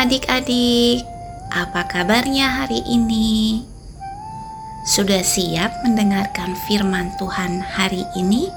Adik-adik, 0.00 1.04
apa 1.52 1.84
kabarnya 1.84 2.64
hari 2.64 2.80
ini? 2.88 3.60
Sudah 4.88 5.20
siap 5.20 5.76
mendengarkan 5.84 6.56
firman 6.64 7.12
Tuhan 7.20 7.60
hari 7.60 8.08
ini? 8.16 8.48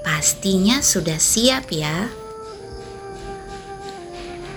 Pastinya 0.00 0.80
sudah 0.80 1.20
siap 1.20 1.68
ya. 1.68 2.08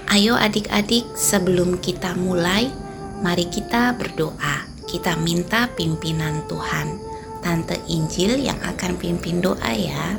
Ayo 0.07 0.39
adik-adik, 0.39 1.03
sebelum 1.19 1.83
kita 1.83 2.15
mulai, 2.15 2.71
mari 3.19 3.43
kita 3.51 3.91
berdoa. 3.99 4.71
Kita 4.87 5.19
minta 5.19 5.67
pimpinan 5.75 6.47
Tuhan. 6.47 6.95
Tante 7.43 7.75
Injil 7.91 8.39
yang 8.39 8.59
akan 8.63 8.95
pimpin 8.95 9.43
doa 9.43 9.75
ya. 9.75 10.15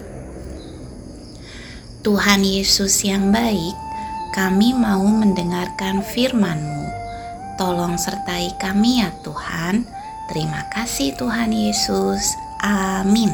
Tuhan 2.05 2.45
Yesus 2.45 3.01
yang 3.09 3.33
baik, 3.33 3.91
kami 4.32 4.72
mau 4.72 5.04
mendengarkan 5.04 6.00
firman-Mu. 6.00 6.88
Tolong 7.60 8.00
sertai 8.00 8.56
kami 8.56 9.05
ya 9.05 9.12
Tuhan. 9.20 9.84
Terima 10.32 10.64
kasih 10.72 11.12
Tuhan 11.20 11.52
Yesus. 11.52 12.32
Amin. 12.64 13.28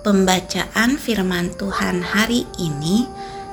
Pembacaan 0.00 0.96
firman 0.96 1.52
Tuhan 1.60 2.00
hari 2.00 2.48
ini 2.56 3.04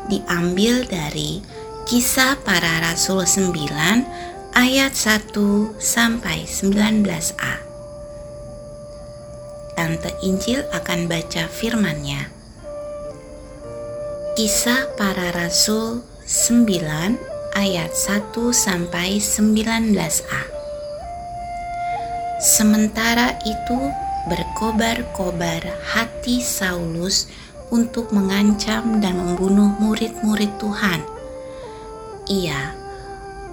diambil 0.07 0.87
dari 0.87 1.43
Kisah 1.83 2.39
Para 2.39 2.79
Rasul 2.79 3.27
9 3.27 4.55
ayat 4.55 4.95
1 4.95 5.35
sampai 5.83 6.47
19a. 6.47 7.55
Tante 9.75 10.15
Injil 10.23 10.63
akan 10.71 11.11
baca 11.11 11.51
firman-Nya. 11.51 12.44
Kisah 14.35 14.99
Para 14.99 15.31
Rasul 15.31 16.03
9 16.27 16.67
ayat 17.55 17.91
1 17.95 18.35
sampai 18.51 19.15
19a. 19.15 20.43
Sementara 22.43 23.39
itu 23.47 23.79
berkobar-kobar 24.27 25.63
hati 25.87 26.43
Saulus 26.43 27.31
untuk 27.71 28.11
mengancam 28.11 28.99
dan 28.99 29.23
membunuh 29.23 29.71
murid-murid 29.79 30.51
Tuhan. 30.59 30.99
Ia 32.27 32.75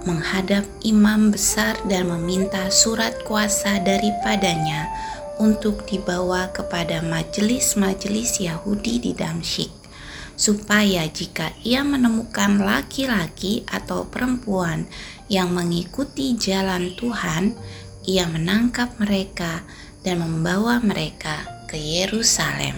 menghadap 0.03 0.67
imam 0.83 1.31
besar 1.31 1.79
dan 1.87 2.11
meminta 2.11 2.67
surat 2.67 3.23
kuasa 3.23 3.79
daripadanya 3.79 4.91
untuk 5.39 5.87
dibawa 5.87 6.51
kepada 6.51 6.99
majelis-majelis 6.99 8.43
Yahudi 8.43 8.99
di 8.99 9.15
Damsyik 9.15 9.82
supaya 10.33 11.05
jika 11.09 11.53
ia 11.61 11.85
menemukan 11.85 12.57
laki-laki 12.61 13.63
atau 13.69 14.09
perempuan 14.09 14.89
yang 15.29 15.53
mengikuti 15.53 16.35
jalan 16.35 16.93
Tuhan, 16.97 17.53
ia 18.03 18.27
menangkap 18.27 18.97
mereka 18.99 19.63
dan 20.03 20.19
membawa 20.19 20.83
mereka 20.83 21.65
ke 21.71 21.79
Yerusalem. 21.79 22.75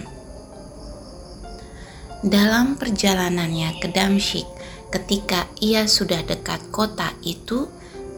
Dalam 2.26 2.80
perjalanannya 2.80 3.76
ke 3.78 3.92
Damsyik, 3.92 4.48
ketika 4.90 5.46
ia 5.60 5.84
sudah 5.84 6.24
dekat 6.24 6.58
kota 6.72 7.12
itu, 7.22 7.68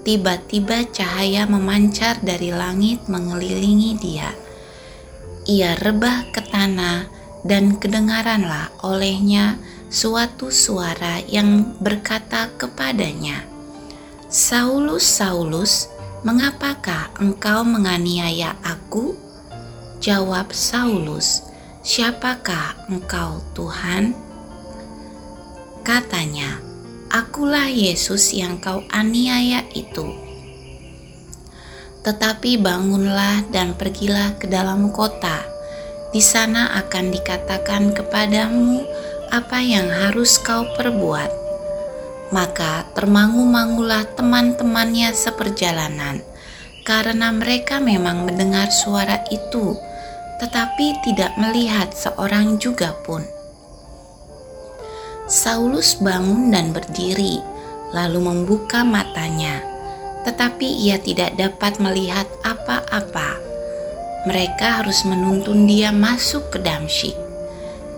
tiba-tiba 0.06 0.86
cahaya 0.88 1.44
memancar 1.44 2.20
dari 2.22 2.54
langit 2.54 3.04
mengelilingi 3.10 3.92
dia. 3.98 4.30
Ia 5.48 5.76
rebah 5.80 6.28
ke 6.30 6.40
tanah 6.44 7.17
dan 7.46 7.78
kedengaranlah 7.78 8.74
olehnya 8.82 9.58
suatu 9.88 10.52
suara 10.52 11.22
yang 11.24 11.78
berkata 11.80 12.50
kepadanya, 12.60 13.46
"Saulus, 14.28 15.06
Saulus, 15.06 15.88
mengapakah 16.26 17.08
engkau 17.22 17.64
menganiaya 17.64 18.58
aku?" 18.60 19.16
Jawab 19.98 20.52
Saulus, 20.54 21.42
"Siapakah 21.82 22.86
engkau, 22.92 23.40
Tuhan?" 23.56 24.12
Katanya, 25.82 26.60
"Akulah 27.08 27.72
Yesus 27.72 28.36
yang 28.36 28.60
kau 28.60 28.84
aniaya 28.92 29.64
itu." 29.72 30.04
Tetapi 32.04 32.60
bangunlah 32.60 33.48
dan 33.48 33.74
pergilah 33.74 34.36
ke 34.36 34.46
dalam 34.46 34.92
kota 34.92 35.47
di 36.08 36.24
sana 36.24 36.72
akan 36.80 37.12
dikatakan 37.12 37.92
kepadamu 37.92 38.80
apa 39.28 39.60
yang 39.60 39.88
harus 39.92 40.40
kau 40.40 40.64
perbuat. 40.76 41.28
Maka 42.32 42.88
termangu-mangulah 42.92 44.04
teman-temannya 44.16 45.12
seperjalanan, 45.16 46.20
karena 46.84 47.32
mereka 47.32 47.80
memang 47.80 48.24
mendengar 48.28 48.68
suara 48.68 49.24
itu, 49.32 49.76
tetapi 50.40 51.00
tidak 51.04 51.32
melihat 51.40 51.92
seorang 51.92 52.60
juga 52.60 52.92
pun. 53.04 53.24
Saulus 55.28 55.96
bangun 56.00 56.52
dan 56.52 56.72
berdiri, 56.72 57.40
lalu 57.92 58.20
membuka 58.20 58.84
matanya, 58.84 59.60
tetapi 60.24 60.68
ia 60.88 60.96
tidak 61.00 61.36
dapat 61.36 61.80
melihat 61.80 62.28
apa-apa 62.44 63.47
mereka 64.26 64.82
harus 64.82 65.06
menuntun 65.06 65.68
dia 65.68 65.94
masuk 65.94 66.50
ke 66.50 66.58
Damsyik. 66.58 67.14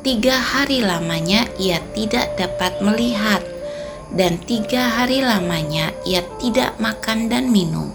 Tiga 0.00 0.36
hari 0.36 0.80
lamanya 0.80 1.48
ia 1.56 1.80
tidak 1.92 2.36
dapat 2.36 2.80
melihat, 2.80 3.40
dan 4.12 4.40
tiga 4.44 4.88
hari 4.88 5.20
lamanya 5.24 5.92
ia 6.04 6.24
tidak 6.40 6.76
makan 6.80 7.28
dan 7.28 7.52
minum. 7.52 7.92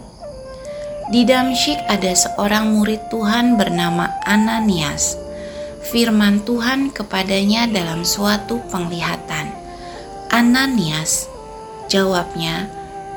Di 1.14 1.22
Damsyik 1.22 1.78
ada 1.86 2.18
seorang 2.18 2.74
murid 2.74 3.14
Tuhan 3.14 3.62
bernama 3.62 4.10
Ananias. 4.26 5.22
Firman 5.86 6.42
Tuhan 6.42 6.90
kepadanya 6.90 7.70
dalam 7.70 8.02
suatu 8.02 8.58
penglihatan. 8.74 9.54
Ananias, 10.34 11.30
jawabnya, 11.86 12.66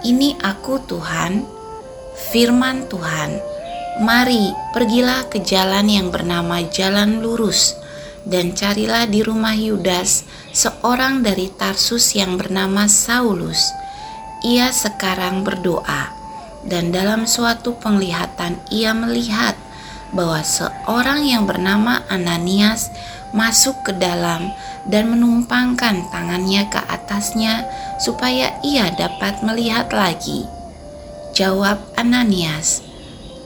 "Ini 0.05 0.37
aku, 0.45 0.77
Tuhan." 0.85 1.49
Firman 2.29 2.85
Tuhan, 2.93 3.41
Mari, 3.99 4.55
pergilah 4.71 5.27
ke 5.27 5.43
jalan 5.43 5.91
yang 5.91 6.15
bernama 6.15 6.63
Jalan 6.63 7.19
Lurus, 7.19 7.75
dan 8.23 8.55
carilah 8.55 9.11
di 9.11 9.27
rumah 9.27 9.59
Yudas 9.59 10.23
seorang 10.55 11.27
dari 11.27 11.51
Tarsus 11.51 12.15
yang 12.15 12.39
bernama 12.39 12.87
Saulus. 12.87 13.75
Ia 14.47 14.71
sekarang 14.71 15.43
berdoa, 15.43 16.15
dan 16.63 16.95
dalam 16.95 17.27
suatu 17.27 17.75
penglihatan 17.83 18.63
ia 18.71 18.95
melihat 18.95 19.59
bahwa 20.15 20.47
seorang 20.47 21.27
yang 21.27 21.43
bernama 21.51 22.07
Ananias 22.07 22.95
masuk 23.35 23.83
ke 23.83 23.93
dalam 23.99 24.55
dan 24.87 25.11
menumpangkan 25.11 26.07
tangannya 26.15 26.71
ke 26.71 26.81
atasnya 26.87 27.67
supaya 27.99 28.63
ia 28.63 28.95
dapat 28.95 29.43
melihat 29.43 29.91
lagi. 29.91 30.47
Jawab 31.35 31.83
Ananias, 31.99 32.88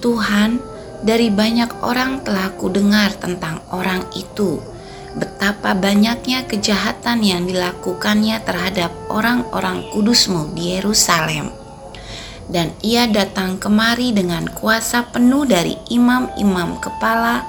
Tuhan, 0.03 0.59
dari 1.07 1.31
banyak 1.31 1.87
orang 1.87 2.27
telah 2.27 2.51
kudengar 2.59 3.15
tentang 3.15 3.63
orang 3.71 4.03
itu, 4.19 4.59
betapa 5.15 5.79
banyaknya 5.79 6.43
kejahatan 6.51 7.23
yang 7.23 7.47
dilakukannya 7.47 8.43
terhadap 8.43 8.91
orang-orang 9.07 9.87
kudusmu 9.95 10.51
di 10.59 10.75
Yerusalem. 10.75 11.55
Dan 12.51 12.75
ia 12.83 13.07
datang 13.07 13.63
kemari 13.63 14.11
dengan 14.11 14.51
kuasa 14.51 15.07
penuh 15.09 15.47
dari 15.47 15.79
imam-imam 15.89 16.83
kepala 16.83 17.47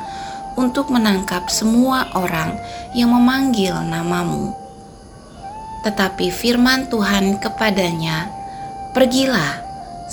untuk 0.54 0.94
menangkap 0.94 1.50
semua 1.50 2.14
orang 2.14 2.54
yang 2.94 3.10
memanggil 3.10 3.74
namamu. 3.74 4.54
Tetapi 5.84 6.30
firman 6.30 6.88
Tuhan 6.88 7.42
kepadanya, 7.42 8.30
"Pergilah, 8.96 9.62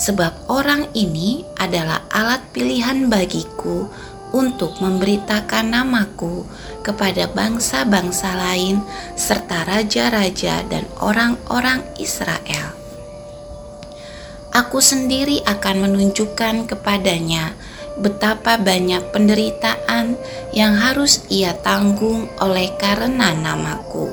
sebab 0.01 0.49
orang 0.49 0.89
ini 0.97 1.45
adalah 1.61 2.09
alat 2.09 2.41
pilihan 2.57 3.13
bagiku 3.13 3.85
untuk 4.33 4.81
memberitakan 4.81 5.77
namaku 5.77 6.49
kepada 6.81 7.29
bangsa-bangsa 7.29 8.33
lain 8.33 8.81
serta 9.13 9.69
raja-raja 9.69 10.65
dan 10.73 10.89
orang-orang 11.05 11.85
Israel. 12.01 12.73
Aku 14.57 14.81
sendiri 14.81 15.45
akan 15.45 15.85
menunjukkan 15.85 16.67
kepadanya 16.67 17.53
betapa 18.01 18.57
banyak 18.57 19.13
penderitaan 19.13 20.17
yang 20.57 20.75
harus 20.81 21.29
ia 21.29 21.53
tanggung 21.61 22.27
oleh 22.41 22.73
karena 22.81 23.37
namaku. 23.37 24.11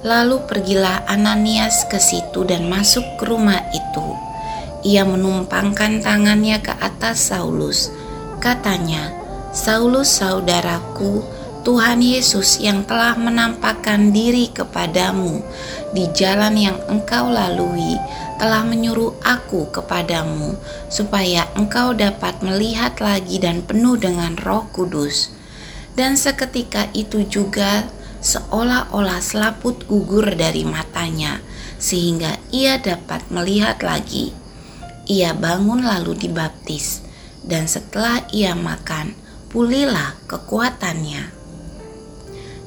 Lalu 0.00 0.40
pergilah 0.48 1.04
Ananias 1.04 1.84
ke 1.90 2.00
situ 2.00 2.48
dan 2.48 2.72
masuk 2.72 3.04
ke 3.20 3.28
rumah 3.28 3.60
itu 3.76 4.29
ia 4.86 5.04
menumpangkan 5.04 6.00
tangannya 6.00 6.60
ke 6.60 6.72
atas 6.80 7.32
Saulus. 7.32 7.92
Katanya, 8.40 9.12
"Saulus, 9.52 10.08
saudaraku, 10.08 11.20
Tuhan 11.60 12.00
Yesus 12.00 12.56
yang 12.56 12.88
telah 12.88 13.20
menampakkan 13.20 14.16
diri 14.16 14.48
kepadamu 14.48 15.44
di 15.92 16.08
jalan 16.16 16.56
yang 16.56 16.78
engkau 16.88 17.28
lalui 17.28 18.00
telah 18.40 18.64
menyuruh 18.64 19.12
aku 19.20 19.68
kepadamu 19.68 20.56
supaya 20.88 21.44
engkau 21.52 21.92
dapat 21.92 22.40
melihat 22.40 22.96
lagi 23.04 23.36
dan 23.36 23.60
penuh 23.60 24.00
dengan 24.00 24.40
Roh 24.40 24.64
Kudus. 24.72 25.36
Dan 25.92 26.16
seketika 26.16 26.88
itu 26.96 27.28
juga 27.28 27.84
seolah-olah 28.24 29.20
selaput 29.20 29.84
gugur 29.84 30.32
dari 30.32 30.64
matanya 30.64 31.44
sehingga 31.76 32.40
ia 32.48 32.80
dapat 32.80 33.28
melihat 33.28 33.84
lagi. 33.84 34.39
Ia 35.10 35.34
bangun 35.34 35.82
lalu 35.82 36.14
dibaptis 36.14 37.02
dan 37.42 37.66
setelah 37.66 38.22
ia 38.30 38.54
makan 38.54 39.10
pulihlah 39.50 40.14
kekuatannya. 40.30 41.34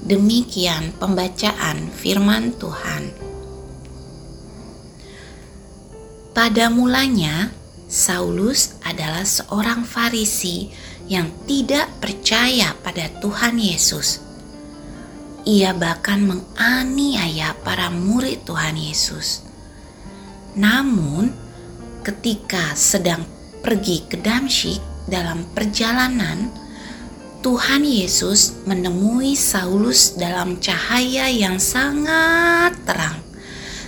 Demikian 0.04 0.92
pembacaan 1.00 1.88
firman 1.96 2.52
Tuhan. 2.60 3.16
Pada 6.36 6.68
mulanya, 6.68 7.56
Saulus 7.88 8.76
adalah 8.84 9.24
seorang 9.24 9.88
Farisi 9.88 10.68
yang 11.08 11.32
tidak 11.48 11.88
percaya 12.04 12.76
pada 12.84 13.08
Tuhan 13.24 13.56
Yesus. 13.56 14.20
Ia 15.48 15.72
bahkan 15.72 16.20
menganiaya 16.26 17.56
para 17.64 17.88
murid 17.88 18.44
Tuhan 18.44 18.76
Yesus. 18.76 19.48
Namun, 20.60 21.43
ketika 22.04 22.76
sedang 22.76 23.24
pergi 23.64 24.04
ke 24.12 24.20
Damsyik 24.20 25.08
dalam 25.08 25.48
perjalanan, 25.56 26.52
Tuhan 27.40 27.88
Yesus 27.88 28.64
menemui 28.68 29.40
Saulus 29.40 30.20
dalam 30.20 30.60
cahaya 30.60 31.32
yang 31.32 31.60
sangat 31.64 32.76
terang, 32.84 33.24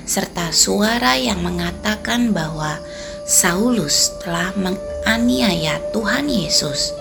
serta 0.08 0.56
suara 0.56 1.20
yang 1.20 1.44
mengatakan 1.44 2.32
bahwa 2.32 2.80
Saulus 3.28 4.16
telah 4.24 4.56
menganiaya 4.56 5.80
Tuhan 5.92 6.32
Yesus. 6.32 6.96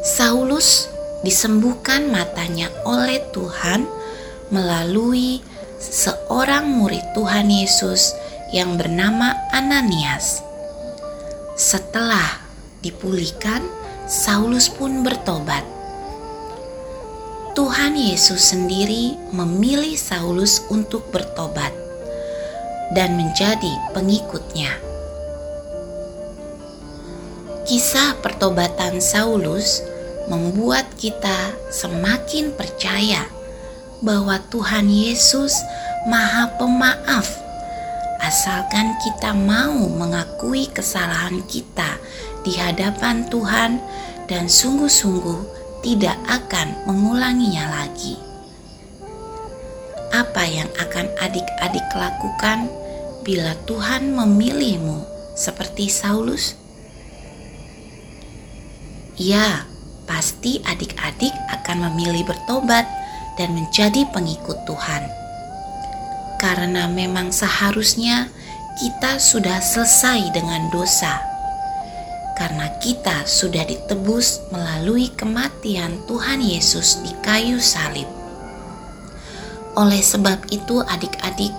Saulus 0.00 0.88
disembuhkan 1.20 2.08
matanya 2.08 2.72
oleh 2.88 3.20
Tuhan 3.34 3.84
melalui 4.48 5.42
seorang 5.80 6.70
murid 6.70 7.02
Tuhan 7.12 7.50
Yesus 7.50 8.14
yang 8.54 8.78
bernama 8.78 9.34
Ananias. 9.50 10.42
Setelah 11.56 12.42
dipulihkan, 12.84 13.64
Saulus 14.06 14.70
pun 14.70 15.02
bertobat. 15.02 15.66
Tuhan 17.56 17.96
Yesus 17.96 18.52
sendiri 18.52 19.16
memilih 19.32 19.96
Saulus 19.96 20.62
untuk 20.68 21.08
bertobat 21.08 21.72
dan 22.94 23.16
menjadi 23.16 23.72
pengikutnya. 23.96 24.70
Kisah 27.66 28.14
pertobatan 28.22 29.02
Saulus 29.02 29.82
membuat 30.30 30.86
kita 30.94 31.50
semakin 31.72 32.54
percaya 32.54 33.26
bahwa 34.04 34.38
Tuhan 34.52 34.86
Yesus 34.86 35.56
Maha 36.06 36.52
Pemaaf, 36.60 37.45
asalkan 38.26 38.98
kita 38.98 39.30
mau 39.30 39.86
mengakui 39.86 40.66
kesalahan 40.66 41.46
kita 41.46 41.94
di 42.42 42.58
hadapan 42.58 43.22
Tuhan 43.30 43.78
dan 44.26 44.50
sungguh-sungguh 44.50 45.46
tidak 45.86 46.18
akan 46.26 46.74
mengulanginya 46.90 47.70
lagi. 47.70 48.18
Apa 50.10 50.42
yang 50.42 50.66
akan 50.74 51.06
adik-adik 51.22 51.86
lakukan 51.94 52.66
bila 53.22 53.54
Tuhan 53.62 54.10
memilihmu 54.10 55.06
seperti 55.38 55.86
Saulus? 55.86 56.58
Ya, 59.14 59.70
pasti 60.10 60.58
adik-adik 60.66 61.32
akan 61.54 61.94
memilih 61.94 62.26
bertobat 62.26 62.90
dan 63.38 63.54
menjadi 63.54 64.02
pengikut 64.10 64.66
Tuhan. 64.66 65.25
Karena 66.36 66.88
memang 66.88 67.32
seharusnya 67.32 68.28
kita 68.76 69.16
sudah 69.16 69.56
selesai 69.60 70.36
dengan 70.36 70.68
dosa 70.68 71.36
karena 72.36 72.68
kita 72.84 73.24
sudah 73.24 73.64
ditebus 73.64 74.52
melalui 74.52 75.08
kematian 75.16 76.04
Tuhan 76.04 76.44
Yesus 76.44 77.00
di 77.00 77.16
kayu 77.24 77.56
salib. 77.56 78.04
Oleh 79.72 80.04
sebab 80.04 80.44
itu, 80.52 80.84
adik-adik, 80.84 81.52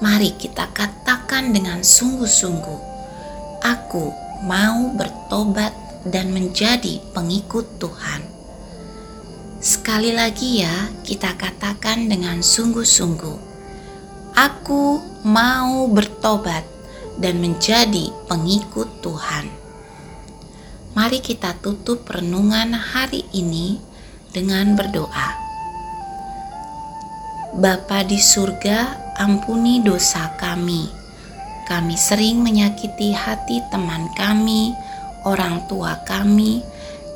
mari 0.00 0.32
kita 0.40 0.72
katakan 0.72 1.52
dengan 1.52 1.84
sungguh-sungguh, 1.84 2.80
"Aku 3.60 4.16
mau 4.48 4.88
bertobat 4.96 5.76
dan 6.08 6.32
menjadi 6.32 7.00
pengikut 7.12 7.68
Tuhan." 7.76 8.24
Sekali 9.60 10.16
lagi, 10.16 10.64
ya, 10.64 10.90
kita 11.04 11.36
katakan 11.36 12.08
dengan 12.08 12.40
sungguh-sungguh, 12.40 13.51
"Aku 14.42 14.98
mau 15.22 15.86
bertobat 15.86 16.66
dan 17.22 17.38
menjadi 17.38 18.10
pengikut 18.26 18.90
Tuhan." 18.98 19.46
Mari 20.98 21.22
kita 21.22 21.54
tutup 21.62 22.04
renungan 22.10 22.74
hari 22.74 23.22
ini 23.30 23.78
dengan 24.34 24.74
berdoa. 24.74 25.28
Bapa 27.52 28.02
di 28.02 28.16
surga, 28.16 29.12
ampuni 29.20 29.84
dosa 29.84 30.34
kami. 30.40 30.88
Kami 31.68 31.94
sering 31.96 32.40
menyakiti 32.40 33.12
hati 33.12 33.60
teman 33.70 34.08
kami, 34.16 34.72
orang 35.24 35.64
tua 35.68 36.00
kami. 36.04 36.64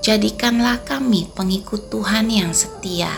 Jadikanlah 0.01 0.81
kami 0.87 1.29
pengikut 1.35 1.91
Tuhan 1.91 2.31
yang 2.31 2.55
setia. 2.57 3.13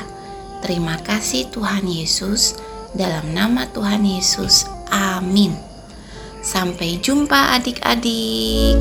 Terima 0.64 0.98
kasih 0.98 1.50
Tuhan 1.54 1.86
Yesus. 1.86 2.58
Dalam 2.96 3.36
nama 3.36 3.68
Tuhan 3.68 4.00
Yesus, 4.00 4.64
amin. 4.88 5.52
Sampai 6.40 6.96
jumpa 7.04 7.60
adik-adik. 7.60 8.80